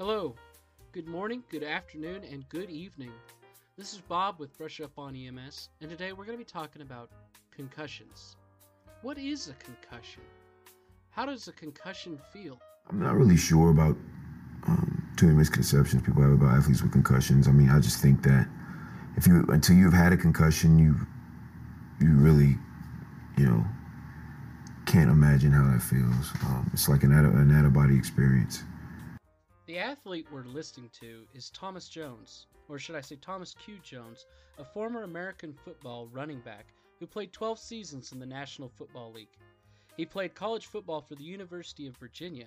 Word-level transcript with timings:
Hello, 0.00 0.36
good 0.92 1.08
morning, 1.08 1.42
good 1.50 1.64
afternoon, 1.64 2.22
and 2.22 2.48
good 2.50 2.70
evening. 2.70 3.10
This 3.76 3.92
is 3.92 4.00
Bob 4.00 4.38
with 4.38 4.56
Brush 4.56 4.80
Up 4.80 4.96
on 4.96 5.16
EMS, 5.16 5.70
and 5.80 5.90
today 5.90 6.12
we're 6.12 6.24
going 6.24 6.38
to 6.38 6.44
be 6.44 6.48
talking 6.48 6.82
about 6.82 7.10
concussions. 7.50 8.36
What 9.02 9.18
is 9.18 9.48
a 9.48 9.54
concussion? 9.54 10.22
How 11.10 11.26
does 11.26 11.48
a 11.48 11.52
concussion 11.52 12.16
feel? 12.32 12.60
I'm 12.88 13.02
not 13.02 13.16
really 13.16 13.36
sure 13.36 13.70
about 13.70 13.96
um, 14.68 15.04
too 15.16 15.26
many 15.26 15.38
misconceptions 15.38 16.00
people 16.02 16.22
have 16.22 16.30
about 16.30 16.56
athletes 16.56 16.80
with 16.80 16.92
concussions. 16.92 17.48
I 17.48 17.50
mean, 17.50 17.68
I 17.68 17.80
just 17.80 18.00
think 18.00 18.22
that 18.22 18.46
if 19.16 19.26
you 19.26 19.44
until 19.48 19.74
you've 19.74 19.92
had 19.92 20.12
a 20.12 20.16
concussion, 20.16 20.78
you 20.78 20.94
you 22.00 22.14
really, 22.14 22.56
you 23.36 23.46
know, 23.46 23.64
can't 24.86 25.10
imagine 25.10 25.50
how 25.50 25.68
that 25.72 25.82
feels. 25.82 26.30
Um, 26.46 26.70
it's 26.72 26.88
like 26.88 27.02
an 27.02 27.10
an 27.12 27.50
out 27.50 27.64
of 27.64 27.72
body 27.72 27.96
experience. 27.96 28.62
The 29.68 29.78
athlete 29.78 30.26
we're 30.32 30.44
listening 30.44 30.88
to 31.00 31.26
is 31.34 31.50
Thomas 31.50 31.90
Jones, 31.90 32.46
or 32.70 32.78
should 32.78 32.96
I 32.96 33.02
say 33.02 33.16
Thomas 33.16 33.52
Q. 33.52 33.76
Jones, 33.82 34.24
a 34.56 34.64
former 34.64 35.02
American 35.02 35.52
football 35.52 36.06
running 36.06 36.40
back 36.40 36.72
who 36.98 37.06
played 37.06 37.34
12 37.34 37.58
seasons 37.58 38.12
in 38.12 38.18
the 38.18 38.24
National 38.24 38.70
Football 38.70 39.12
League. 39.12 39.36
He 39.94 40.06
played 40.06 40.34
college 40.34 40.64
football 40.64 41.02
for 41.02 41.16
the 41.16 41.24
University 41.24 41.86
of 41.86 41.98
Virginia. 41.98 42.46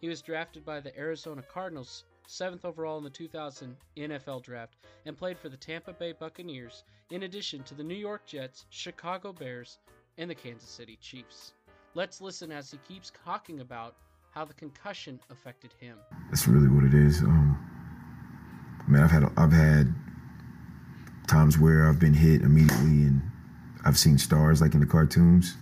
He 0.00 0.08
was 0.08 0.22
drafted 0.22 0.64
by 0.64 0.78
the 0.78 0.96
Arizona 0.96 1.42
Cardinals, 1.42 2.04
7th 2.28 2.64
overall 2.64 2.98
in 2.98 3.02
the 3.02 3.10
2000 3.10 3.76
NFL 3.96 4.44
Draft, 4.44 4.76
and 5.06 5.18
played 5.18 5.40
for 5.40 5.48
the 5.48 5.56
Tampa 5.56 5.92
Bay 5.92 6.12
Buccaneers, 6.12 6.84
in 7.10 7.24
addition 7.24 7.64
to 7.64 7.74
the 7.74 7.82
New 7.82 7.96
York 7.96 8.26
Jets, 8.26 8.66
Chicago 8.70 9.32
Bears, 9.32 9.78
and 10.18 10.30
the 10.30 10.36
Kansas 10.36 10.70
City 10.70 10.96
Chiefs. 11.02 11.52
Let's 11.94 12.20
listen 12.20 12.52
as 12.52 12.70
he 12.70 12.78
keeps 12.86 13.10
talking 13.24 13.58
about 13.58 13.96
how 14.30 14.44
the 14.44 14.54
concussion 14.54 15.20
affected 15.30 15.72
him. 15.80 15.96
That's 16.28 16.46
really 16.46 16.68
what 16.68 16.84
it 16.84 16.94
is. 16.94 17.20
Um, 17.20 17.58
I 18.86 18.90
mean, 18.90 19.02
I've 19.02 19.10
had 19.10 19.24
I've 19.36 19.52
had 19.52 19.92
times 21.26 21.58
where 21.58 21.88
I've 21.88 21.98
been 21.98 22.14
hit 22.14 22.42
immediately, 22.42 23.04
and 23.06 23.22
I've 23.84 23.98
seen 23.98 24.18
stars 24.18 24.60
like 24.60 24.74
in 24.74 24.80
the 24.80 24.86
cartoons, 24.86 25.56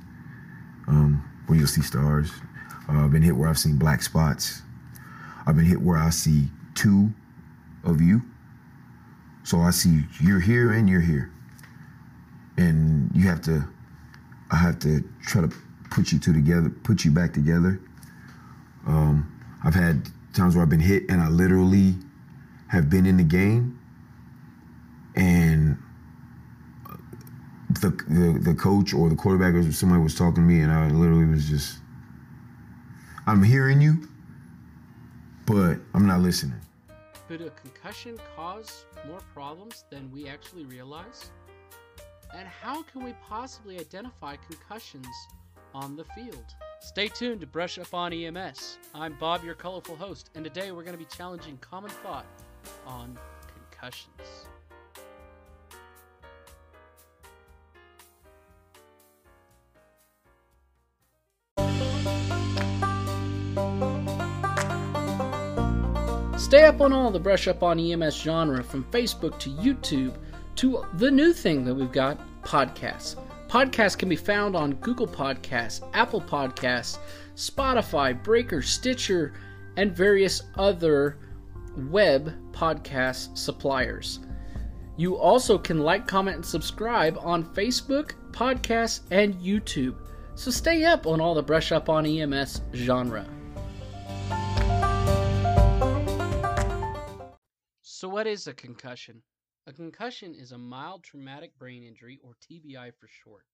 um, 0.87 1.25
where 1.47 1.59
you'll 1.59 1.69
see 1.69 1.83
stars. 1.83 2.31
Uh, 2.89 3.05
I've 3.05 3.13
been 3.13 3.23
hit 3.23 3.37
where 3.37 3.49
I've 3.49 3.59
seen 3.59 3.77
black 3.77 4.03
spots. 4.03 4.63
I've 5.47 5.57
been 5.57 5.65
hit 5.65 5.81
where 5.81 5.99
I 5.99 6.11
see 6.11 6.49
two 6.75 7.13
of 7.85 8.01
you. 8.01 8.23
So 9.45 9.61
I 9.61 9.71
see 9.71 10.03
you're 10.21 10.41
here 10.41 10.73
and 10.73 10.89
you're 10.89 11.01
here, 11.01 11.33
and 12.59 13.11
you 13.15 13.27
have 13.29 13.41
to. 13.43 13.67
I 14.51 14.57
have 14.57 14.79
to 14.81 15.03
try 15.23 15.43
to 15.43 15.53
put 15.91 16.13
you 16.13 16.19
two 16.19 16.33
together, 16.33 16.71
put 16.71 17.05
you 17.05 17.11
back 17.11 17.33
together. 17.33 17.81
Um, 18.89 19.31
I've 19.63 19.75
had 19.75 20.09
times 20.33 20.57
where 20.57 20.63
I've 20.63 20.71
been 20.71 20.81
hit 20.81 21.05
and 21.11 21.21
I 21.21 21.29
literally 21.29 21.95
have 22.69 22.89
been 22.89 23.07
in 23.07 23.19
the 23.19 23.25
game 23.25 23.79
and 25.15 25.77
the, 27.81 27.91
the, 27.91 28.41
the 28.43 28.55
coach 28.55 28.95
or 28.95 29.11
the 29.11 29.15
quarterback 29.15 29.55
or 29.55 29.71
somebody 29.73 30.03
was 30.03 30.15
talking 30.15 30.37
to 30.37 30.41
me 30.41 30.61
and 30.61 30.73
I 30.73 30.89
literally 30.89 31.27
was 31.27 31.49
just, 31.49 31.79
I'm 33.27 33.43
hearing 33.43 33.83
you, 33.83 34.09
but 35.47 35.79
I'm 35.93 36.07
not 36.07 36.21
listening. 36.21 36.61
Could 37.29 37.43
a 37.43 37.51
concussion 37.51 38.17
cause 38.35 38.87
more 39.07 39.21
problems 39.35 39.85
than 39.91 40.11
we 40.11 40.29
actually 40.29 40.65
realize? 40.65 41.31
And 42.35 42.49
how 42.49 42.83
can 42.83 43.05
we 43.05 43.15
possibly 43.29 43.79
identify 43.79 44.37
concussions 44.37 45.07
on 45.75 45.95
the 45.95 46.05
field? 46.05 46.55
Stay 46.81 47.09
tuned 47.09 47.41
to 47.41 47.47
Brush 47.47 47.77
Up 47.79 47.93
on 47.93 48.13
EMS. 48.13 48.79
I'm 48.95 49.15
Bob, 49.19 49.43
your 49.45 49.55
colorful 49.55 49.97
host, 49.97 50.31
and 50.35 50.45
today 50.45 50.71
we're 50.71 50.85
going 50.85 50.97
to 50.97 50.99
be 50.99 51.05
challenging 51.05 51.59
common 51.59 51.91
thought 51.91 52.25
on 52.87 53.19
concussions. 53.71 54.47
Stay 66.41 66.65
up 66.65 66.81
on 66.81 66.93
all 66.93 67.11
the 67.11 67.21
Brush 67.21 67.49
Up 67.49 67.63
on 67.63 67.79
EMS 67.79 68.17
genre 68.17 68.63
from 68.63 68.85
Facebook 68.85 69.39
to 69.41 69.51
YouTube 69.51 70.15
to 70.57 70.87
the 70.95 71.11
new 71.11 71.33
thing 71.33 71.65
that 71.65 71.75
we've 71.75 71.93
got 71.93 72.19
podcasts. 72.43 73.17
Podcasts 73.49 73.97
can 73.97 74.11
be 74.11 74.17
found 74.17 74.55
on 74.55 74.75
Google 74.75 75.07
Podcasts, 75.07 75.83
Apple 75.95 76.21
Podcasts, 76.21 76.99
Spotify, 77.35 78.23
Breaker, 78.23 78.61
Stitcher, 78.61 79.33
and 79.79 79.97
various 79.97 80.43
other 80.57 81.17
web 81.91 82.35
podcast 82.53 83.39
suppliers. 83.39 84.21
You 84.99 85.17
also 85.17 85.57
can 85.57 85.79
like, 85.79 86.07
comment, 86.07 86.37
and 86.37 86.45
subscribe 86.45 87.17
on 87.23 87.43
Facebook, 87.55 88.13
podcasts, 88.33 89.01
and 89.11 89.35
YouTube. 89.37 89.97
So 90.35 90.51
stay 90.51 90.85
up 90.85 91.07
on 91.07 91.19
all 91.19 91.35
the 91.35 91.43
Brush 91.43 91.73
Up 91.73 91.89
on 91.89 92.05
EMS 92.05 92.61
genre. 92.75 93.25
So, 97.81 98.09
what 98.11 98.27
is 98.27 98.47
a 98.47 98.53
concussion? 98.53 99.23
A 99.69 99.73
concussion 99.75 100.35
is 100.35 100.53
a 100.53 100.57
mild 100.57 101.05
traumatic 101.05 101.59
brain 101.59 101.83
injury, 101.83 102.19
or 102.25 102.37
TBI 102.37 102.95
for 102.95 103.07
short. 103.07 103.45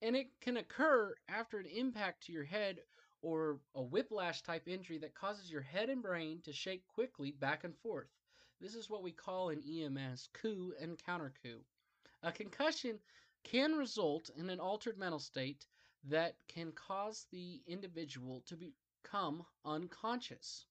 And 0.00 0.16
it 0.16 0.28
can 0.40 0.56
occur 0.56 1.14
after 1.28 1.58
an 1.58 1.66
impact 1.66 2.22
to 2.22 2.32
your 2.32 2.44
head 2.44 2.80
or 3.20 3.60
a 3.74 3.82
whiplash 3.82 4.40
type 4.40 4.66
injury 4.66 4.96
that 4.96 5.14
causes 5.14 5.50
your 5.50 5.60
head 5.60 5.90
and 5.90 6.02
brain 6.02 6.40
to 6.44 6.54
shake 6.54 6.86
quickly 6.88 7.32
back 7.32 7.64
and 7.64 7.76
forth. 7.76 8.08
This 8.62 8.74
is 8.74 8.88
what 8.88 9.02
we 9.02 9.12
call 9.12 9.50
in 9.50 9.60
EMS 9.60 10.30
coup 10.32 10.72
and 10.80 10.96
contrecoup. 10.96 11.66
A 12.22 12.32
concussion 12.32 12.98
can 13.44 13.74
result 13.74 14.30
in 14.38 14.48
an 14.48 14.58
altered 14.58 14.96
mental 14.96 15.20
state 15.20 15.66
that 16.04 16.36
can 16.48 16.72
cause 16.72 17.26
the 17.30 17.60
individual 17.66 18.42
to 18.46 18.56
become 18.56 19.44
unconscious. 19.66 20.64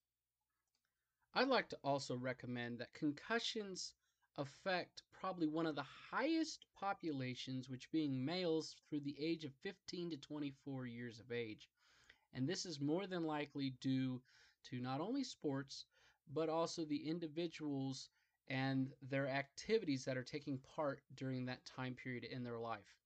I'd 1.34 1.46
like 1.46 1.68
to 1.68 1.78
also 1.84 2.16
recommend 2.16 2.80
that 2.80 2.92
concussions 2.94 3.92
affect 4.38 5.02
probably 5.12 5.46
one 5.46 5.66
of 5.66 5.74
the 5.74 5.84
highest 6.10 6.66
populations, 6.78 7.68
which 7.68 7.90
being 7.90 8.24
males 8.24 8.76
through 8.88 9.00
the 9.00 9.16
age 9.18 9.44
of 9.44 9.52
15 9.62 10.10
to 10.10 10.16
24 10.16 10.86
years 10.86 11.20
of 11.20 11.32
age. 11.32 11.70
And 12.34 12.48
this 12.48 12.66
is 12.66 12.80
more 12.80 13.06
than 13.06 13.24
likely 13.24 13.70
due 13.80 14.20
to 14.64 14.80
not 14.80 15.00
only 15.00 15.24
sports, 15.24 15.86
but 16.32 16.48
also 16.48 16.84
the 16.84 17.08
individuals 17.08 18.10
and 18.48 18.92
their 19.02 19.28
activities 19.28 20.04
that 20.04 20.16
are 20.16 20.22
taking 20.22 20.58
part 20.58 21.02
during 21.14 21.46
that 21.46 21.64
time 21.64 21.94
period 21.94 22.24
in 22.24 22.44
their 22.44 22.58
life. 22.58 22.96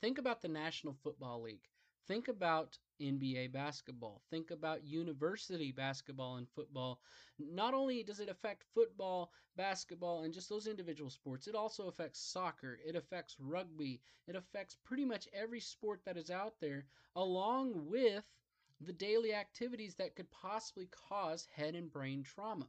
Think 0.00 0.18
about 0.18 0.42
the 0.42 0.48
National 0.48 0.94
Football 0.94 1.42
League. 1.42 1.68
Think 2.06 2.28
about 2.28 2.78
NBA 3.02 3.48
basketball. 3.48 4.22
Think 4.30 4.50
about 4.50 4.84
university 4.84 5.72
basketball 5.72 6.36
and 6.36 6.48
football. 6.48 7.00
Not 7.38 7.74
only 7.74 8.02
does 8.02 8.20
it 8.20 8.28
affect 8.28 8.64
football, 8.74 9.32
basketball, 9.56 10.22
and 10.22 10.32
just 10.32 10.48
those 10.48 10.66
individual 10.66 11.10
sports, 11.10 11.46
it 11.48 11.54
also 11.54 11.88
affects 11.88 12.20
soccer, 12.20 12.78
it 12.86 12.96
affects 12.96 13.36
rugby, 13.40 14.00
it 14.26 14.36
affects 14.36 14.76
pretty 14.84 15.04
much 15.04 15.28
every 15.32 15.60
sport 15.60 16.04
that 16.04 16.16
is 16.16 16.30
out 16.30 16.60
there, 16.60 16.86
along 17.16 17.88
with 17.88 18.24
the 18.80 18.92
daily 18.92 19.34
activities 19.34 19.94
that 19.96 20.16
could 20.16 20.30
possibly 20.30 20.86
cause 20.86 21.46
head 21.46 21.74
and 21.74 21.92
brain 21.92 22.22
trauma. 22.22 22.68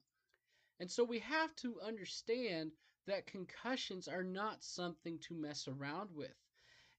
And 0.79 0.89
so 0.91 1.03
we 1.03 1.19
have 1.19 1.55
to 1.57 1.79
understand 1.81 2.72
that 3.05 3.27
concussions 3.27 4.07
are 4.07 4.23
not 4.23 4.63
something 4.63 5.19
to 5.19 5.33
mess 5.33 5.67
around 5.67 6.11
with. 6.16 6.35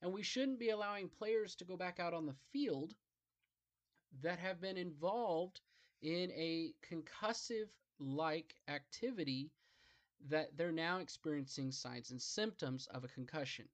And 0.02 0.12
we 0.12 0.22
shouldn't 0.22 0.58
be 0.58 0.70
allowing 0.70 1.08
players 1.08 1.54
to 1.56 1.64
go 1.64 1.76
back 1.76 1.98
out 1.98 2.14
on 2.14 2.26
the 2.26 2.36
field 2.52 2.94
that 4.22 4.38
have 4.38 4.60
been 4.60 4.76
involved 4.76 5.60
in 6.02 6.30
a 6.32 6.74
concussive 6.88 7.68
like 7.98 8.54
activity 8.68 9.50
that 10.28 10.56
they're 10.56 10.72
now 10.72 10.98
experiencing 10.98 11.70
signs 11.70 12.10
and 12.10 12.20
symptoms 12.20 12.86
of 12.88 13.04
a 13.04 13.08
concussion. 13.08 13.68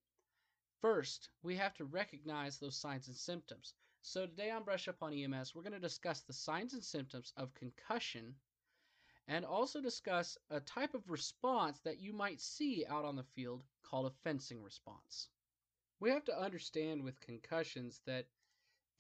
First, 0.81 1.29
we 1.43 1.57
have 1.57 1.75
to 1.75 1.85
recognize 1.85 2.59
those 2.59 2.77
signs 2.77 3.09
and 3.09 3.17
symptoms. 3.17 3.75
So, 4.03 4.27
today 4.27 4.51
on 4.51 4.65
Brush 4.65 4.89
Up 4.89 5.03
on 5.03 5.13
EMS, 5.13 5.55
we're 5.55 5.63
going 5.63 5.75
to 5.75 5.79
discuss 5.79 6.21
the 6.21 6.33
signs 6.33 6.73
and 6.73 6.83
symptoms 6.83 7.33
of 7.37 7.55
concussion 7.55 8.35
and 9.29 9.45
also 9.45 9.81
discuss 9.81 10.39
a 10.51 10.61
type 10.61 10.95
of 10.95 11.09
response 11.09 11.79
that 11.81 12.01
you 12.01 12.13
might 12.13 12.41
see 12.41 12.85
out 12.89 13.05
on 13.05 13.15
the 13.15 13.23
field 13.23 13.63
called 13.83 14.07
a 14.07 14.15
fencing 14.25 14.63
response. 14.63 15.29
We 16.01 16.11
have 16.11 16.25
to 16.25 16.41
understand 16.41 17.05
with 17.05 17.21
concussions 17.21 18.01
that 18.07 18.27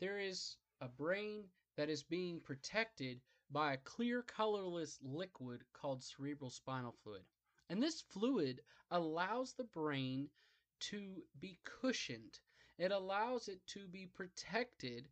there 0.00 0.18
is 0.18 0.56
a 0.80 0.88
brain 0.88 1.44
that 1.76 1.88
is 1.88 2.02
being 2.02 2.40
protected 2.40 3.20
by 3.50 3.72
a 3.72 3.78
clear 3.78 4.22
colorless 4.22 4.98
liquid 5.02 5.64
called 5.72 6.02
cerebral 6.02 6.50
spinal 6.50 6.92
fluid. 7.02 7.24
And 7.68 7.82
this 7.82 8.00
fluid 8.00 8.60
allows 8.90 9.52
the 9.54 9.64
brain 9.64 10.30
to 10.80 11.24
be 11.38 11.58
cushioned. 11.64 12.40
It 12.78 12.92
allows 12.92 13.48
it 13.48 13.66
to 13.68 13.86
be 13.88 14.06
protected 14.06 15.08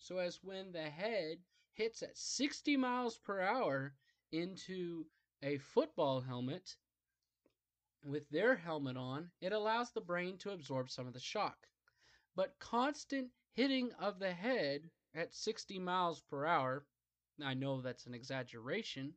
so 0.00 0.18
as 0.18 0.44
when 0.44 0.70
the 0.70 0.88
head 0.88 1.42
hits 1.72 2.02
at 2.02 2.16
60 2.16 2.76
miles 2.76 3.18
per 3.18 3.40
hour, 3.40 3.96
into 4.30 5.06
a 5.42 5.58
football 5.58 6.20
helmet 6.20 6.76
with 8.04 8.28
their 8.30 8.54
helmet 8.54 8.96
on, 8.96 9.32
it 9.40 9.52
allows 9.52 9.90
the 9.90 10.00
brain 10.00 10.38
to 10.38 10.52
absorb 10.52 10.88
some 10.88 11.08
of 11.08 11.14
the 11.14 11.20
shock. 11.20 11.66
But 12.36 12.60
constant 12.60 13.32
hitting 13.54 13.92
of 13.94 14.20
the 14.20 14.32
head 14.32 14.88
at 15.14 15.34
60 15.34 15.78
miles 15.78 16.20
per 16.20 16.44
hour, 16.44 16.86
I 17.42 17.54
know 17.54 17.80
that's 17.80 18.06
an 18.06 18.14
exaggeration, 18.14 19.14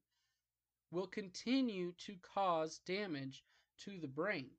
will 0.89 1.07
continue 1.07 1.93
to 1.93 2.17
cause 2.17 2.79
damage 2.79 3.43
to 3.79 3.99
the 3.99 4.07
brain. 4.07 4.51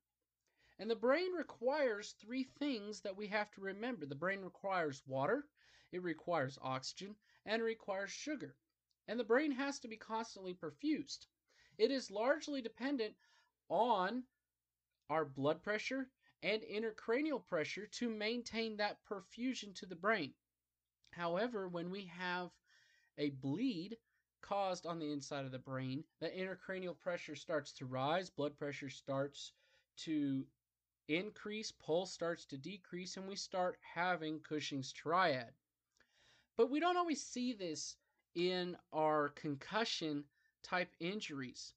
And 0.78 0.90
the 0.90 0.96
brain 0.96 1.32
requires 1.32 2.12
three 2.12 2.44
things 2.44 3.00
that 3.02 3.16
we 3.16 3.28
have 3.28 3.50
to 3.52 3.60
remember 3.60 4.06
the 4.06 4.14
brain 4.14 4.40
requires 4.40 5.02
water, 5.06 5.46
it 5.92 6.02
requires 6.02 6.58
oxygen, 6.60 7.16
and 7.44 7.60
it 7.60 7.64
requires 7.64 8.10
sugar. 8.10 8.56
And 9.06 9.20
the 9.20 9.24
brain 9.24 9.52
has 9.52 9.78
to 9.80 9.88
be 9.88 9.96
constantly 9.96 10.54
perfused. 10.54 11.26
It 11.78 11.90
is 11.90 12.10
largely 12.10 12.62
dependent 12.62 13.14
on 13.68 14.24
our 15.08 15.24
blood 15.24 15.62
pressure 15.62 16.10
and 16.42 16.62
intracranial 16.62 17.44
pressure 17.46 17.86
to 17.86 18.08
maintain 18.08 18.76
that 18.76 19.04
perfusion 19.04 19.74
to 19.76 19.86
the 19.86 19.96
brain. 19.96 20.34
However, 21.12 21.68
when 21.68 21.90
we 21.90 22.06
have 22.06 22.50
a 23.18 23.30
bleed 23.30 23.96
caused 24.40 24.86
on 24.86 24.98
the 24.98 25.12
inside 25.12 25.44
of 25.44 25.52
the 25.52 25.58
brain, 25.58 26.04
the 26.20 26.28
intracranial 26.28 26.98
pressure 26.98 27.36
starts 27.36 27.72
to 27.74 27.86
rise, 27.86 28.30
blood 28.30 28.56
pressure 28.56 28.90
starts 28.90 29.52
to 29.98 30.44
increase, 31.08 31.70
pulse 31.70 32.12
starts 32.12 32.44
to 32.46 32.56
decrease, 32.56 33.16
and 33.16 33.28
we 33.28 33.36
start 33.36 33.78
having 33.94 34.40
Cushing's 34.40 34.92
triad. 34.92 35.52
But 36.56 36.70
we 36.70 36.80
don't 36.80 36.96
always 36.96 37.22
see 37.22 37.52
this 37.52 37.96
in 38.34 38.76
our 38.92 39.30
concussion 39.30 40.24
type 40.62 40.94
injuries. 41.00 41.74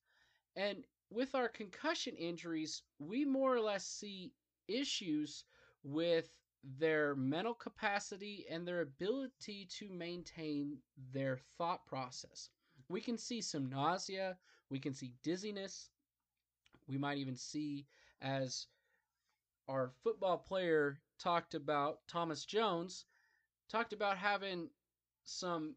And 0.55 0.85
with 1.09 1.35
our 1.35 1.49
concussion 1.49 2.15
injuries, 2.15 2.83
we 2.99 3.25
more 3.25 3.53
or 3.53 3.61
less 3.61 3.85
see 3.85 4.33
issues 4.67 5.43
with 5.83 6.29
their 6.79 7.15
mental 7.15 7.53
capacity 7.53 8.45
and 8.49 8.67
their 8.67 8.81
ability 8.81 9.67
to 9.77 9.89
maintain 9.89 10.77
their 11.13 11.39
thought 11.57 11.85
process. 11.85 12.49
We 12.89 13.01
can 13.01 13.17
see 13.17 13.41
some 13.41 13.69
nausea, 13.69 14.37
we 14.69 14.79
can 14.79 14.93
see 14.93 15.13
dizziness, 15.23 15.89
we 16.87 16.97
might 16.97 17.17
even 17.17 17.35
see, 17.35 17.87
as 18.21 18.67
our 19.67 19.91
football 20.03 20.37
player 20.37 20.99
talked 21.19 21.55
about, 21.55 22.07
Thomas 22.07 22.45
Jones, 22.45 23.05
talked 23.69 23.93
about 23.93 24.17
having 24.17 24.69
some 25.23 25.75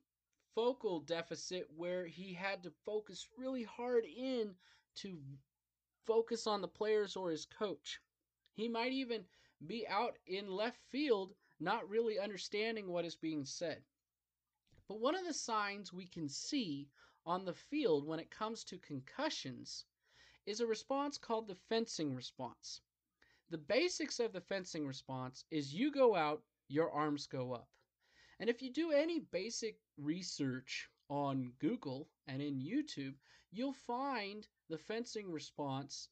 focal 0.55 1.00
deficit 1.00 1.67
where 1.76 2.06
he 2.06 2.32
had 2.32 2.62
to 2.62 2.73
focus 2.84 3.29
really 3.37 3.62
hard 3.62 4.05
in 4.05 4.55
to 4.96 5.19
focus 6.06 6.46
on 6.46 6.61
the 6.61 6.69
players 6.69 7.17
or 7.17 7.31
his 7.31 7.46
coach. 7.46 8.00
He 8.55 8.69
might 8.69 8.93
even 8.93 9.25
be 9.66 9.87
out 9.88 10.19
in 10.26 10.50
left 10.50 10.81
field, 10.90 11.34
not 11.58 11.88
really 11.88 12.19
understanding 12.19 12.88
what 12.88 13.05
is 13.05 13.16
being 13.16 13.44
said. 13.44 13.82
But 14.88 15.00
one 15.00 15.14
of 15.14 15.25
the 15.26 15.34
signs 15.34 15.93
we 15.93 16.06
can 16.06 16.28
see 16.28 16.88
on 17.26 17.44
the 17.44 17.55
field 17.55 18.06
when 18.06 18.20
it 18.20 18.31
comes 18.31 18.64
to 18.64 18.78
concussions 18.78 19.84
is 20.46 20.60
a 20.60 20.66
response 20.66 21.19
called 21.19 21.46
the 21.46 21.55
fencing 21.55 22.14
response. 22.14 22.81
The 23.50 23.58
basics 23.58 24.19
of 24.20 24.32
the 24.32 24.40
fencing 24.40 24.87
response 24.87 25.44
is 25.50 25.75
you 25.75 25.90
go 25.90 26.14
out, 26.14 26.43
your 26.69 26.90
arms 26.90 27.26
go 27.26 27.52
up. 27.52 27.69
And 28.40 28.49
if 28.49 28.62
you 28.62 28.72
do 28.72 28.93
any 28.93 29.20
basic 29.20 29.78
research 29.96 30.88
on 31.10 31.52
Google 31.58 32.08
and 32.26 32.40
in 32.40 32.60
YouTube, 32.60 33.14
you'll 33.50 33.72
find 33.72 34.46
the 34.69 34.78
fencing 34.78 35.31
response 35.31 36.08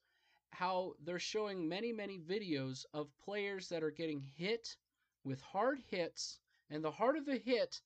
how 0.50 0.94
they're 1.04 1.18
showing 1.18 1.68
many, 1.68 1.92
many 1.92 2.18
videos 2.18 2.86
of 2.94 3.16
players 3.24 3.68
that 3.68 3.82
are 3.82 3.90
getting 3.90 4.20
hit 4.20 4.76
with 5.24 5.40
hard 5.40 5.80
hits, 5.88 6.38
and 6.70 6.82
the 6.82 6.90
harder 6.90 7.20
the 7.20 7.38
hit, 7.38 7.80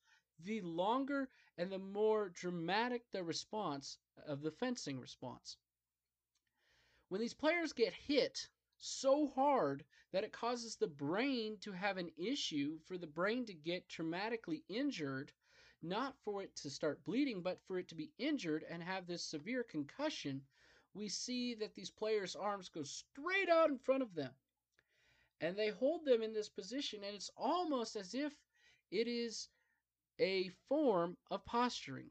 the 0.45 0.61
longer 0.61 1.29
and 1.59 1.71
the 1.71 1.79
more 1.79 2.29
dramatic 2.31 3.03
the 3.11 3.23
response 3.23 3.99
uh, 4.19 4.33
of 4.33 4.41
the 4.41 4.51
fencing 4.51 4.99
response. 4.99 5.57
When 7.09 7.21
these 7.21 7.35
players 7.35 7.73
get 7.73 7.93
hit 7.93 8.49
so 8.79 9.29
hard 9.29 9.85
that 10.13 10.25
it 10.25 10.33
causes 10.33 10.77
the 10.77 10.87
brain 10.87 11.59
to 11.59 11.73
have 11.73 11.99
an 11.99 12.11
issue, 12.17 12.79
for 12.87 12.97
the 12.97 13.07
brain 13.07 13.47
to 13.47 13.55
get 13.55 13.89
traumatically 13.89 14.63
injured, 14.69 15.33
not 15.83 16.17
for 16.25 16.43
it 16.43 16.55
to 16.57 16.71
start 16.71 17.05
bleeding, 17.05 17.43
but 17.43 17.61
for 17.67 17.79
it 17.79 17.89
to 17.89 17.95
be 17.95 18.13
injured 18.19 18.65
and 18.69 18.83
have 18.83 19.07
this 19.07 19.25
severe 19.25 19.63
concussion, 19.63 20.43
we 20.95 21.09
see 21.09 21.55
that 21.55 21.75
these 21.75 21.91
players' 21.91 22.37
arms 22.37 22.69
go 22.69 22.83
straight 22.83 23.49
out 23.49 23.71
in 23.71 23.79
front 23.79 24.03
of 24.03 24.15
them. 24.15 24.33
And 25.41 25.57
they 25.57 25.69
hold 25.71 26.05
them 26.05 26.23
in 26.23 26.35
this 26.35 26.49
position, 26.49 27.01
and 27.05 27.15
it's 27.15 27.31
almost 27.37 27.97
as 27.97 28.15
if 28.15 28.33
it 28.91 29.09
is 29.09 29.49
a 30.19 30.51
form 30.69 31.17
of 31.31 31.45
posturing. 31.47 32.11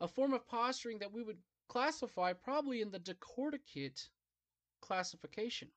A 0.00 0.08
form 0.08 0.32
of 0.34 0.46
posturing 0.48 0.98
that 0.98 1.12
we 1.12 1.22
would 1.22 1.38
classify 1.68 2.32
probably 2.32 2.82
in 2.82 2.90
the 2.90 2.98
decorticate 2.98 4.08
classification. 4.80 5.68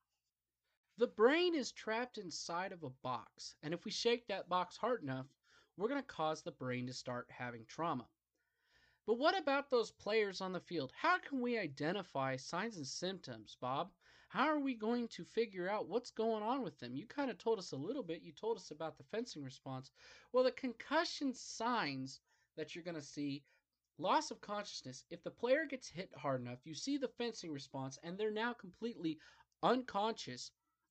The 0.96 1.06
brain 1.06 1.54
is 1.54 1.70
trapped 1.70 2.18
inside 2.18 2.72
of 2.72 2.82
a 2.82 2.90
box, 3.02 3.54
and 3.62 3.72
if 3.72 3.84
we 3.84 3.92
shake 3.92 4.26
that 4.26 4.48
box 4.48 4.76
hard 4.76 5.02
enough, 5.02 5.26
we're 5.76 5.88
going 5.88 6.02
to 6.02 6.06
cause 6.06 6.42
the 6.42 6.50
brain 6.50 6.88
to 6.88 6.92
start 6.92 7.28
having 7.30 7.64
trauma. 7.66 8.08
But 9.08 9.16
what 9.16 9.38
about 9.38 9.70
those 9.70 9.90
players 9.90 10.42
on 10.42 10.52
the 10.52 10.60
field? 10.60 10.92
How 10.94 11.18
can 11.18 11.40
we 11.40 11.56
identify 11.56 12.36
signs 12.36 12.76
and 12.76 12.86
symptoms, 12.86 13.56
Bob? 13.58 13.90
How 14.28 14.46
are 14.46 14.58
we 14.58 14.74
going 14.74 15.08
to 15.08 15.24
figure 15.24 15.66
out 15.66 15.88
what's 15.88 16.10
going 16.10 16.42
on 16.42 16.62
with 16.62 16.78
them? 16.78 16.94
You 16.94 17.06
kind 17.06 17.30
of 17.30 17.38
told 17.38 17.58
us 17.58 17.72
a 17.72 17.76
little 17.76 18.02
bit. 18.02 18.20
You 18.20 18.32
told 18.32 18.58
us 18.58 18.70
about 18.70 18.98
the 18.98 19.04
fencing 19.04 19.42
response. 19.42 19.92
Well, 20.30 20.44
the 20.44 20.50
concussion 20.50 21.32
signs 21.32 22.20
that 22.58 22.74
you're 22.74 22.84
going 22.84 22.96
to 22.96 23.00
see 23.00 23.44
loss 23.96 24.30
of 24.30 24.42
consciousness. 24.42 25.06
If 25.08 25.22
the 25.22 25.30
player 25.30 25.64
gets 25.64 25.88
hit 25.88 26.10
hard 26.14 26.42
enough, 26.42 26.66
you 26.66 26.74
see 26.74 26.98
the 26.98 27.08
fencing 27.08 27.50
response 27.50 27.98
and 28.02 28.18
they're 28.18 28.30
now 28.30 28.52
completely 28.52 29.18
unconscious. 29.62 30.50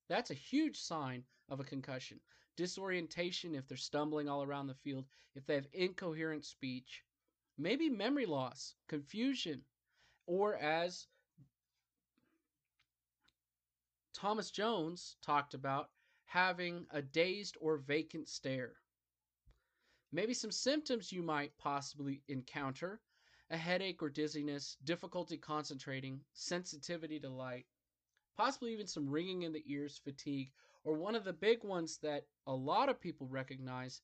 That's 0.09 0.31
a 0.31 0.33
huge 0.33 0.79
sign 0.79 1.23
of 1.49 1.59
a 1.59 1.63
concussion. 1.63 2.19
Disorientation 2.55 3.53
if 3.53 3.67
they're 3.67 3.77
stumbling 3.77 4.27
all 4.27 4.41
around 4.41 4.65
the 4.65 4.73
field, 4.73 5.05
if 5.35 5.45
they 5.45 5.53
have 5.53 5.67
incoherent 5.71 6.43
speech, 6.43 7.03
maybe 7.57 7.89
memory 7.89 8.25
loss, 8.25 8.75
confusion, 8.87 9.61
or 10.25 10.55
as 10.55 11.07
Thomas 14.13 14.51
Jones 14.51 15.15
talked 15.21 15.53
about, 15.53 15.89
having 16.25 16.85
a 16.91 17.01
dazed 17.01 17.57
or 17.61 17.77
vacant 17.77 18.27
stare. 18.27 18.73
Maybe 20.11 20.33
some 20.33 20.51
symptoms 20.51 21.11
you 21.11 21.21
might 21.21 21.57
possibly 21.57 22.21
encounter 22.27 23.01
a 23.49 23.57
headache 23.57 24.01
or 24.01 24.09
dizziness, 24.09 24.77
difficulty 24.83 25.37
concentrating, 25.37 26.19
sensitivity 26.33 27.19
to 27.19 27.29
light, 27.29 27.65
possibly 28.35 28.73
even 28.73 28.87
some 28.87 29.09
ringing 29.09 29.43
in 29.43 29.53
the 29.53 29.63
ears, 29.67 30.01
fatigue, 30.03 30.51
or 30.83 30.95
one 30.95 31.15
of 31.15 31.23
the 31.23 31.33
big 31.33 31.63
ones 31.63 31.97
that 32.01 32.25
a 32.45 32.53
lot 32.53 32.89
of 32.89 32.99
people 32.99 33.27
recognize 33.27 34.01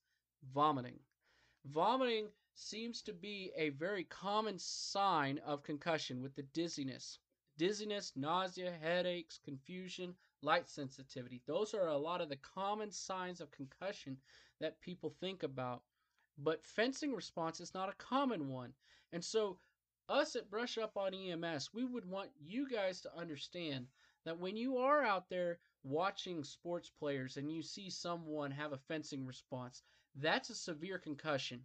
vomiting. 0.54 1.00
Vomiting 1.66 2.30
seems 2.56 3.02
to 3.02 3.14
be 3.14 3.52
a 3.56 3.70
very 3.70 4.04
common 4.04 4.60
sign 4.60 5.38
of 5.40 5.64
concussion 5.64 6.22
with 6.22 6.36
the 6.36 6.44
dizziness. 6.44 7.20
Dizziness, 7.58 8.16
nausea, 8.16 8.72
headaches, 8.72 9.38
confusion, 9.38 10.16
light 10.42 10.68
sensitivity. 10.68 11.42
Those 11.46 11.74
are 11.74 11.88
a 11.88 11.98
lot 11.98 12.20
of 12.20 12.30
the 12.30 12.36
common 12.36 12.92
signs 12.92 13.40
of 13.40 13.50
concussion 13.52 14.18
that 14.60 14.82
people 14.82 15.10
think 15.10 15.44
about. 15.44 15.84
But 16.38 16.66
fencing 16.66 17.14
response 17.14 17.62
is 17.62 17.74
not 17.74 17.90
a 17.90 17.94
common 17.94 18.50
one. 18.50 18.74
And 19.14 19.24
so, 19.24 19.60
us 20.10 20.36
at 20.36 20.50
Brush 20.50 20.78
Up 20.78 20.98
on 20.98 21.14
EMS, 21.14 21.74
we 21.74 21.86
would 21.86 22.06
want 22.06 22.32
you 22.42 22.68
guys 22.68 23.00
to 23.02 23.16
understand 23.16 23.88
that 24.26 24.38
when 24.38 24.58
you 24.58 24.78
are 24.80 25.02
out 25.02 25.30
there 25.30 25.60
watching 25.84 26.44
sports 26.44 26.90
players 26.90 27.38
and 27.38 27.50
you 27.50 27.62
see 27.62 27.90
someone 27.90 28.52
have 28.52 28.74
a 28.74 28.78
fencing 28.78 29.26
response, 29.26 29.82
that's 30.16 30.50
a 30.50 30.56
severe 30.56 30.98
concussion. 30.98 31.62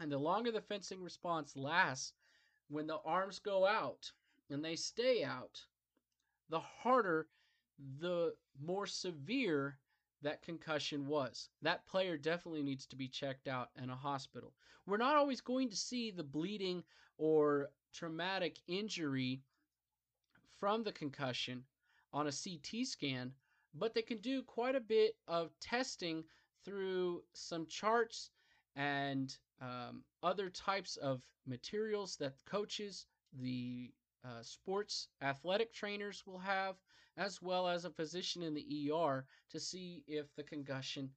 And 0.00 0.12
the 0.12 0.18
longer 0.18 0.52
the 0.52 0.60
fencing 0.60 1.02
response 1.02 1.56
lasts, 1.56 2.12
when 2.68 2.86
the 2.86 3.00
arms 3.04 3.38
go 3.38 3.66
out 3.66 4.12
and 4.50 4.64
they 4.64 4.76
stay 4.76 5.24
out, 5.24 5.60
the 6.50 6.60
harder, 6.60 7.28
the 8.00 8.34
more 8.60 8.86
severe 8.86 9.78
that 10.22 10.42
concussion 10.42 11.06
was. 11.06 11.48
That 11.62 11.86
player 11.86 12.16
definitely 12.16 12.62
needs 12.62 12.86
to 12.86 12.96
be 12.96 13.08
checked 13.08 13.48
out 13.48 13.70
in 13.82 13.90
a 13.90 13.96
hospital. 13.96 14.52
We're 14.86 14.96
not 14.96 15.16
always 15.16 15.40
going 15.40 15.70
to 15.70 15.76
see 15.76 16.10
the 16.10 16.24
bleeding 16.24 16.82
or 17.18 17.70
traumatic 17.92 18.58
injury 18.66 19.42
from 20.58 20.82
the 20.82 20.92
concussion 20.92 21.64
on 22.12 22.26
a 22.26 22.32
CT 22.32 22.86
scan, 22.86 23.32
but 23.74 23.94
they 23.94 24.02
can 24.02 24.18
do 24.18 24.42
quite 24.42 24.74
a 24.74 24.80
bit 24.80 25.16
of 25.26 25.50
testing 25.60 26.24
through 26.64 27.22
some 27.32 27.66
charts 27.66 28.30
and 28.76 29.36
um, 29.60 30.04
other 30.22 30.50
types 30.50 30.96
of 30.96 31.22
materials 31.46 32.16
that 32.16 32.34
coaches, 32.44 33.06
the 33.32 33.92
uh, 34.24 34.42
sports 34.42 35.08
athletic 35.22 35.72
trainers 35.72 36.24
will 36.26 36.38
have, 36.38 36.76
as 37.16 37.42
well 37.42 37.66
as 37.68 37.84
a 37.84 37.90
physician 37.90 38.42
in 38.42 38.54
the 38.54 38.90
ER 38.92 39.26
to 39.50 39.58
see 39.60 40.04
if 40.06 40.34
the 40.34 40.42
concussion 40.42 41.10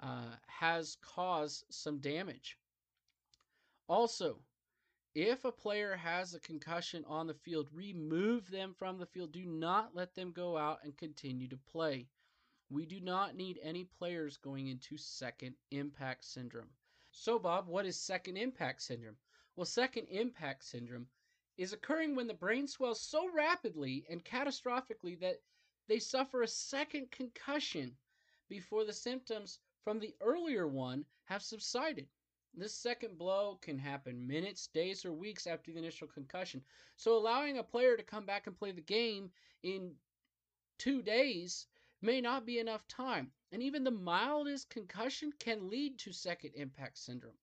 uh, 0.00 0.36
has 0.46 0.96
caused 1.00 1.64
some 1.70 1.98
damage. 1.98 2.58
Also, 3.88 4.40
if 5.14 5.44
a 5.44 5.52
player 5.52 5.94
has 5.94 6.34
a 6.34 6.40
concussion 6.40 7.04
on 7.06 7.26
the 7.28 7.34
field, 7.34 7.68
remove 7.72 8.50
them 8.50 8.74
from 8.74 8.98
the 8.98 9.06
field. 9.06 9.30
Do 9.32 9.44
not 9.46 9.94
let 9.94 10.14
them 10.14 10.32
go 10.32 10.56
out 10.56 10.80
and 10.82 10.96
continue 10.96 11.48
to 11.48 11.56
play. 11.56 12.08
We 12.74 12.86
do 12.86 13.00
not 13.00 13.36
need 13.36 13.60
any 13.62 13.84
players 13.84 14.36
going 14.36 14.66
into 14.66 14.96
second 14.96 15.54
impact 15.70 16.24
syndrome. 16.24 16.70
So, 17.12 17.38
Bob, 17.38 17.68
what 17.68 17.86
is 17.86 17.96
second 17.96 18.36
impact 18.36 18.82
syndrome? 18.82 19.16
Well, 19.54 19.64
second 19.64 20.08
impact 20.08 20.64
syndrome 20.64 21.06
is 21.56 21.72
occurring 21.72 22.16
when 22.16 22.26
the 22.26 22.34
brain 22.34 22.66
swells 22.66 23.00
so 23.00 23.30
rapidly 23.32 24.04
and 24.10 24.24
catastrophically 24.24 25.20
that 25.20 25.40
they 25.86 26.00
suffer 26.00 26.42
a 26.42 26.48
second 26.48 27.12
concussion 27.12 27.96
before 28.48 28.84
the 28.84 28.92
symptoms 28.92 29.60
from 29.84 30.00
the 30.00 30.16
earlier 30.20 30.66
one 30.66 31.06
have 31.26 31.44
subsided. 31.44 32.08
This 32.54 32.74
second 32.74 33.16
blow 33.18 33.54
can 33.62 33.78
happen 33.78 34.26
minutes, 34.26 34.66
days, 34.66 35.04
or 35.04 35.12
weeks 35.12 35.46
after 35.46 35.70
the 35.70 35.78
initial 35.78 36.08
concussion. 36.08 36.60
So, 36.96 37.16
allowing 37.16 37.58
a 37.58 37.62
player 37.62 37.96
to 37.96 38.02
come 38.02 38.26
back 38.26 38.48
and 38.48 38.58
play 38.58 38.72
the 38.72 38.80
game 38.80 39.30
in 39.62 39.94
two 40.76 41.02
days 41.02 41.68
may 42.04 42.20
not 42.20 42.44
be 42.44 42.58
enough 42.58 42.86
time. 42.86 43.32
And 43.50 43.62
even 43.62 43.82
the 43.82 43.90
mildest 43.90 44.68
concussion 44.68 45.32
can 45.38 45.70
lead 45.70 45.98
to 46.00 46.12
second 46.12 46.52
impact 46.54 46.98
syndrome. 46.98 47.38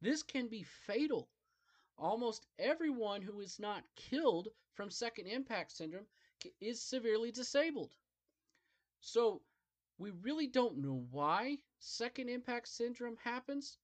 This 0.00 0.22
can 0.22 0.48
be 0.48 0.62
fatal. 0.62 1.28
Almost 1.98 2.46
everyone 2.58 3.20
who 3.20 3.40
is 3.40 3.58
not 3.58 3.84
killed 3.94 4.48
from 4.72 4.90
second 4.90 5.26
impact 5.26 5.72
syndrome 5.72 6.06
is 6.62 6.80
severely 6.80 7.30
disabled. 7.30 7.94
So, 9.00 9.42
we 9.98 10.12
really 10.12 10.46
don't 10.46 10.78
know 10.78 11.04
why 11.10 11.58
second 11.78 12.30
impact 12.30 12.68
syndrome 12.68 13.18
happens, 13.22 13.76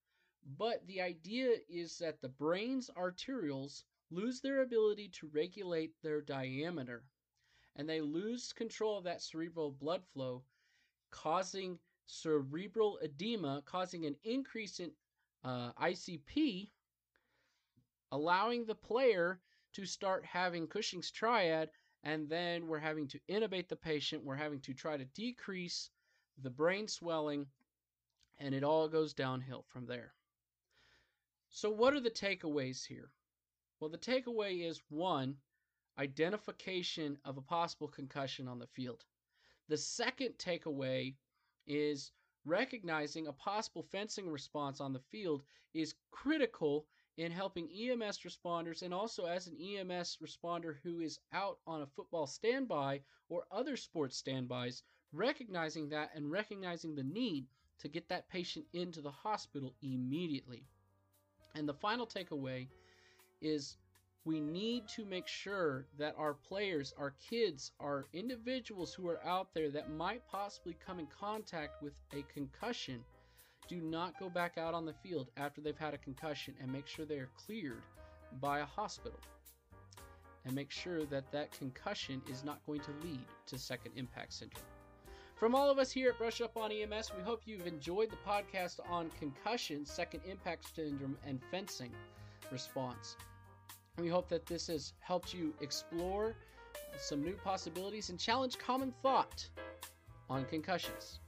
but 0.57 0.87
the 0.87 1.03
idea 1.03 1.57
is 1.69 1.99
that 1.99 2.23
the 2.23 2.29
brain's 2.31 2.89
arterioles 2.97 3.83
lose 4.11 4.41
their 4.41 4.63
ability 4.63 5.09
to 5.09 5.29
regulate 5.35 5.93
their 6.03 6.23
diameter 6.23 7.05
and 7.77 7.89
they 7.89 8.01
lose 8.01 8.53
control 8.53 8.99
of 8.99 9.05
that 9.05 9.23
cerebral 9.23 9.73
blood 9.73 10.03
flow, 10.13 10.43
causing 11.11 11.79
cerebral 12.07 12.99
edema, 13.03 13.63
causing 13.65 14.07
an 14.07 14.17
increase 14.25 14.81
in 14.81 14.91
uh, 15.45 15.73
ICP, 15.73 16.71
allowing 18.13 18.65
the 18.65 18.75
player 18.75 19.41
to 19.73 19.85
start 19.85 20.25
having 20.25 20.67
Cushing's 20.67 21.11
triad, 21.11 21.71
and 22.03 22.29
then 22.29 22.67
we're 22.67 22.79
having 22.79 23.09
to 23.09 23.19
intubate 23.29 23.69
the 23.69 23.77
patient. 23.77 24.23
We're 24.23 24.37
having 24.37 24.61
to 24.61 24.75
try 24.75 24.97
to 24.97 25.05
decrease 25.07 25.91
the 26.43 26.51
brain 26.51 26.87
swelling, 26.87 27.47
and 28.39 28.55
it 28.55 28.63
all 28.63 28.89
goes 28.89 29.15
downhill 29.15 29.65
from 29.69 29.87
there. 29.87 30.13
So, 31.51 31.71
what 31.71 31.95
are 31.95 32.01
the 32.01 32.11
takeaways 32.11 32.85
here? 32.85 33.11
Well, 33.81 33.91
the 33.91 33.99
takeaway 33.99 34.69
is 34.69 34.83
one, 34.89 35.37
identification 35.99 37.19
of 37.25 37.37
a 37.37 37.43
possible 37.43 37.89
concussion 37.89 38.49
on 38.49 38.59
the 38.59 38.67
field. 38.67 39.05
The 39.69 39.77
second 39.77 40.35
takeaway 40.39 41.15
is 41.67 42.13
recognizing 42.45 43.27
a 43.27 43.33
possible 43.33 43.83
fencing 43.83 44.29
response 44.29 44.81
on 44.81 44.93
the 44.93 45.01
field 45.11 45.43
is 45.73 45.95
critical 46.11 46.87
in 47.17 47.31
helping 47.31 47.71
EMS 47.71 48.19
responders 48.21 48.83
and 48.83 48.93
also 48.93 49.25
as 49.27 49.47
an 49.47 49.57
EMS 49.57 50.19
responder 50.23 50.77
who 50.83 51.01
is 51.01 51.21
out 51.33 51.59
on 51.67 51.83
a 51.83 51.87
football 51.87 52.27
standby 52.27 53.01
or 53.29 53.47
other 53.51 53.77
sports 53.77 54.17
standbys, 54.17 54.83
recognizing 55.13 55.89
that 55.89 56.11
and 56.15 56.31
recognizing 56.31 56.95
the 56.95 57.05
need 57.05 57.47
to 57.79 57.89
get 57.89 58.09
that 58.09 58.29
patient 58.29 58.67
into 58.73 59.01
the 59.01 59.11
hospital 59.11 59.75
immediately. 59.83 60.65
And 61.55 61.69
the 61.69 61.75
final 61.75 62.07
takeaway 62.07 62.69
is 63.41 63.77
we 64.25 64.41
need 64.41 64.89
to 64.89 65.05
make 65.05 65.27
sure 65.27 65.87
that 65.99 66.15
our 66.17 66.35
players, 66.35 66.95
our 66.97 67.15
kids, 67.29 67.73
our 67.79 68.07
individuals 68.13 68.95
who 68.95 69.07
are 69.09 69.23
out 69.25 69.49
there 69.53 69.71
that 69.71 69.91
might 69.91 70.27
possibly 70.27 70.77
come 70.85 70.99
in 70.99 71.07
contact 71.07 71.83
with 71.83 71.93
a 72.13 72.23
concussion 72.33 73.05
do 73.69 73.81
not 73.81 74.19
go 74.19 74.31
back 74.31 74.57
out 74.57 74.75
on 74.75 74.87
the 74.87 74.93
field 74.93 75.31
after 75.37 75.61
they've 75.61 75.79
had 75.79 75.95
a 75.95 75.99
concussion 75.99 76.55
and 76.61 76.73
make 76.73 76.87
sure 76.87 77.05
they 77.05 77.19
are 77.19 77.31
cleared 77.47 77.83
by 78.41 78.61
a 78.61 78.65
hospital 78.65 79.19
and 80.45 80.55
make 80.55 80.71
sure 80.71 81.05
that 81.07 81.31
that 81.33 81.53
concussion 81.53 82.21
is 82.31 82.45
not 82.45 82.65
going 82.67 82.81
to 82.81 82.91
lead 83.03 83.25
to 83.47 83.59
second 83.59 83.93
impact 83.97 84.33
syndrome. 84.33 84.65
From 85.37 85.55
all 85.55 85.71
of 85.71 85.79
us 85.79 85.91
here 85.91 86.11
at 86.11 86.19
Brush 86.19 86.41
Up 86.41 86.57
on 86.57 86.71
EMS, 86.71 87.13
we 87.17 87.23
hope 87.23 87.43
you've 87.45 87.67
enjoyed 87.67 88.11
the 88.11 88.17
podcast 88.27 88.79
on 88.89 89.11
concussion, 89.19 89.85
second 89.85 90.21
impact 90.27 90.75
syndrome, 90.75 91.17
and 91.27 91.41
fencing 91.51 91.91
response. 92.51 93.17
We 93.99 94.09
hope 94.09 94.29
that 94.29 94.47
this 94.47 94.67
has 94.67 94.93
helped 95.01 95.33
you 95.33 95.55
explore 95.61 96.35
some 96.99 97.23
new 97.23 97.35
possibilities 97.45 98.11
and 98.11 98.19
challenge 98.19 98.59
common 98.59 98.93
thought 99.03 99.47
on 100.29 100.45
concussions. 100.47 101.21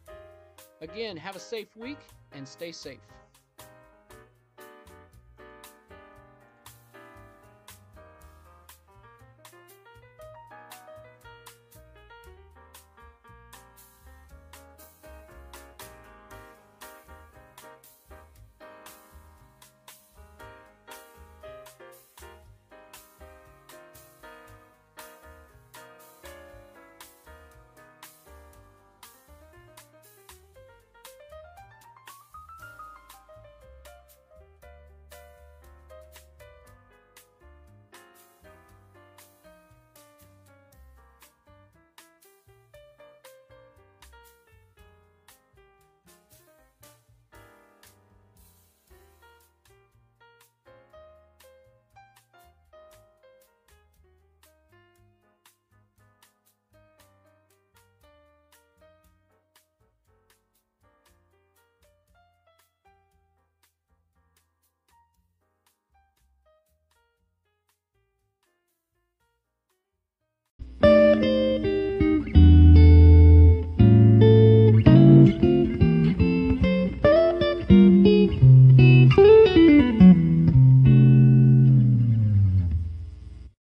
Again, 0.80 1.16
have 1.16 1.36
a 1.36 1.40
safe 1.40 1.76
week 1.76 1.98
and 2.32 2.46
stay 2.46 2.72
safe. 2.72 3.00